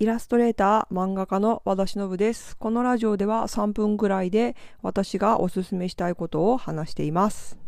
[0.00, 2.56] イラストレーター、漫画家の和田忍です。
[2.56, 7.58] このラジオでは3分ぐらいで私がおすすめしたいことを話しています。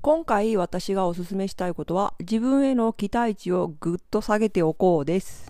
[0.00, 5.47] 今回私がおすすめしたいことは自分への期待値をぐっと下げておこうです。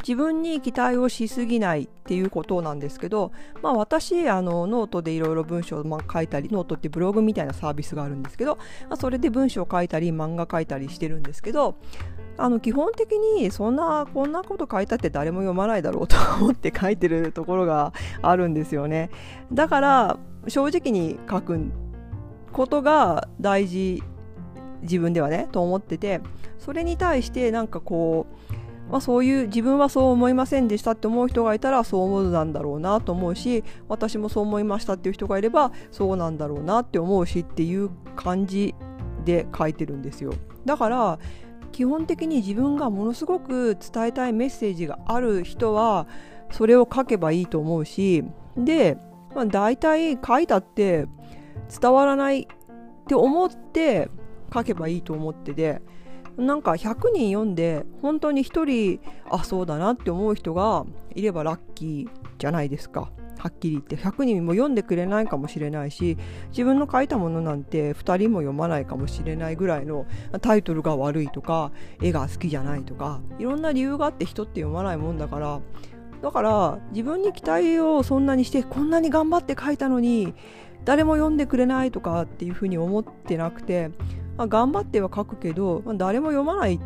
[0.00, 8.56] 自分に期待をしすぎないっていうことなんですけど、まあ、私あのノートでいろいろ文章を書いたりノートってブログみたいなサービスがあるんですけど、
[8.88, 11.76] まあ、それで文章を書いたり漫画書いたりしてるんですけど
[12.38, 17.92] あの基本的にそんなこんなこと書いたって誰も読まないだろうと思って書いてるところが
[18.22, 19.10] あるんですよね。
[19.52, 21.60] だから正直に書く
[22.52, 24.02] ことが大事
[24.82, 26.20] 自分ではねと思ってて
[26.58, 28.59] それに対してなんかこう
[28.90, 38.74] まあ、そういう自分はそう思いませんでしたって思う人がいたらそう思うなんだろうなと思うし私もそう思いましたっていう人がいればそうなんだろうなって思うしっていう感じ
[39.24, 40.32] で書いてるんですよ。
[40.64, 41.18] だから
[41.72, 46.08] 基本的に自分がものすごく伝えたいメッセージがある人は
[46.50, 48.24] それを書けばいいと思うし
[48.56, 48.98] で、
[49.34, 51.06] まあ、大体書いたって
[51.80, 52.46] 伝わらないっ
[53.06, 54.10] て思って
[54.52, 55.80] 書けばいいと思ってて
[56.40, 63.10] なんか100人読んで本当に1人あそうだなって思う人がいればラッキーじゃないですか。
[63.38, 63.96] はっきり言って。
[63.96, 66.18] 100人も読んでくれないかもしれないし
[66.50, 70.06] 自分の書いたものなんて2人も読まないかもしれないぐらいの
[70.40, 75.60] タイトルが悪いとか絵が好きじゃないとかいろんな理由があって人って読まないもんだから。
[76.22, 80.34] だから自分に期待をそんなにしてこんなに頑張って書いたのに
[80.84, 83.90] 誰も読んでくれないとかっていうふうに思ってなくて
[84.40, 86.80] まあ、頑張っては書くけど、まあ、誰も読まない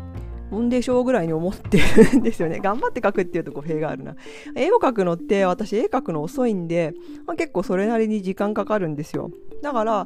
[0.51, 2.59] もんでしょうぐらいに思ってるんですよね。
[2.61, 4.17] 頑張って書くっていうと語弊があるな。
[4.57, 6.93] 絵を描くのって私絵描くの遅いんで、
[7.25, 9.31] まあ、結構それなりに時間かかるんですよ。
[9.65, 10.05] だから、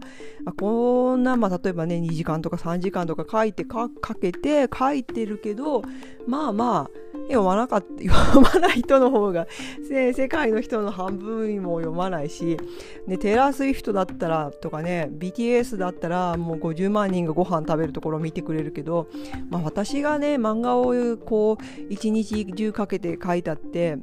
[0.58, 3.90] こんな、まあ、例えばね、2時間とか3時間とか書いてか、
[4.22, 5.82] けて書いてるけど、
[6.26, 6.90] まあまあ、
[7.24, 9.48] 読まなかった、 読まない人の方が、
[9.90, 12.58] 世界の人の半分も読まないし、
[13.06, 19.10] ね、テラー・スウィフトだったらとかね、BTS だったらもう50万人がご飯食べるところを見てくれるけど、
[19.50, 23.98] まあ私がね、漫画をこう、一日中かけて書いたって、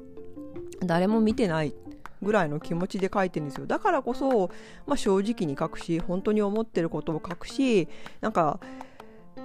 [0.84, 1.74] 誰も見てない。
[2.22, 3.66] ぐらいの気持ちで書いてるんですよ。
[3.66, 4.50] だからこそ、
[4.86, 7.88] まあ、正直に書くし本当に思ってることを書くし
[8.20, 8.60] なんか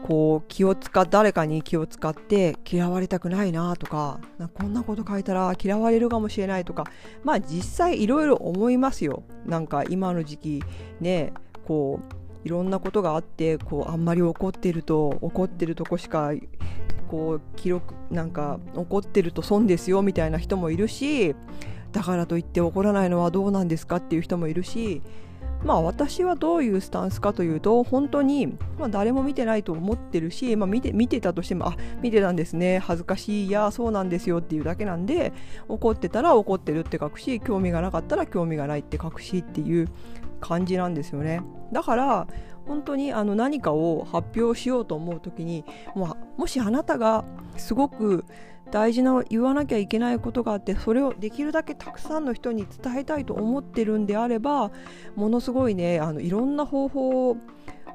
[0.04, 4.20] こう気を使誰かに気を使って嫌われたくないなとか
[4.54, 6.86] こんなこと書いたら嫌われるかもしれないとか
[7.24, 9.24] まあ実際いろいろ思いますよ。
[9.46, 10.64] なんか今の時期
[11.00, 11.34] ね
[11.66, 16.32] こういろんなことがあってこうあんまり怒ってると怒ってるとこしか
[17.08, 21.36] こう記録なんか怒ってると損ですよみたいな人もいるし
[21.92, 25.02] だからといって怒らないのはどうなんですかっていう人もいるし
[25.64, 28.48] まあ私はどういうスタンスかというと本当に、
[28.80, 35.34] まあ、誰も見てないと思ってるし、まあ、見て見てたとしてもあ見てたんですね恥ずかしいいやそうなんですよっていうだけなんで
[35.68, 39.88] 怒ってたら怒ってるって書くし興味がなかったら興味がないって書くしっていう
[40.42, 41.42] 感じなんですよね。
[41.72, 42.28] だから
[42.68, 45.64] 本当にあの何かを発表しようと思う時に
[45.96, 47.24] ももしあなたが
[47.58, 48.26] すごく
[48.72, 54.72] 大事な言わなきゃいけないことがあってそれをできるだけたくさんの人に伝えたいと思ってるんであれば
[55.16, 57.38] ものすごいねあのいろんな方法を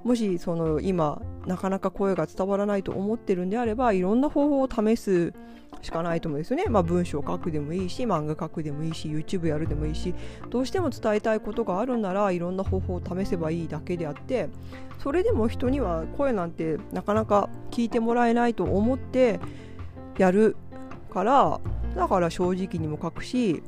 [0.06, 5.34] もしその今なかなか声が伝わらないと思ってるんであればいろんな方法を試す
[5.82, 6.66] しかないと思うんですよね。
[6.68, 10.14] まあ、文章を書くでもいいし漫画書くでもいいし YouTube やるでもいいし
[10.48, 14.48] どうしても伝えたいことがあるならいろんな方法を試せばいいだけであって
[15.00, 19.40] それでも人には声なんてなかなか聞いてもらえないと思って
[20.18, 20.56] やる
[21.10, 21.60] から
[21.96, 23.64] だから正直にも書くし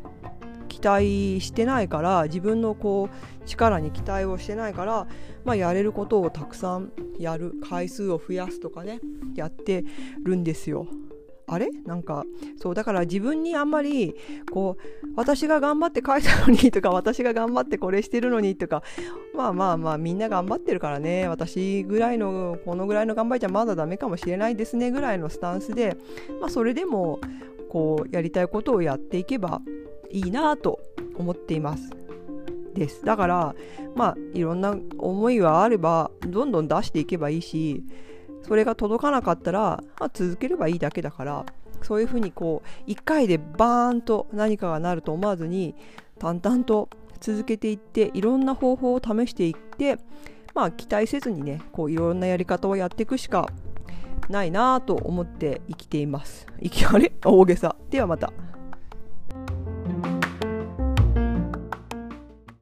[0.69, 5.07] 期待してないから自分のこう力に期待をしてないから、
[5.45, 9.01] まあ、やれることをたくさんやる回数を増やすとかね
[9.35, 9.85] やって
[10.23, 10.87] るんですよ。
[11.51, 11.71] あれ？
[11.87, 12.27] なんか
[12.61, 14.15] そうだから自分にあんまり
[14.53, 18.83] こう私が頑張って書いたのにとか私が頑張ってこれしてるのにとか
[19.35, 25.97] まあまあまあみんな頑張ってるからね私ぐらいのこのぐらいの頑張りじゃまだダメかもしれないですねぐらいのスタンスで、
[26.39, 27.19] まあ、それでも
[27.71, 29.63] こうやりたいことをやっていけば
[30.11, 30.81] いいなと
[31.17, 31.91] 思っています。
[32.75, 33.55] ですだから
[33.97, 37.83] まあいろんな思いはあればどんどん出していけばいいし
[38.43, 41.45] それが届かなかったら、まあ、続ければいいだけだから
[41.83, 45.75] そういうふうにこう1回でバーンと何かがなると思わずに
[46.19, 46.89] 淡々と
[47.21, 49.99] 続けていっていろんな方法を試していって
[50.55, 53.49] まあ期待せずにねこういろんなやり方をやっていくしか
[54.29, 56.47] ないなと思って生きています。
[56.63, 57.77] 生きあれ 大げさ。
[57.91, 58.33] ではまた。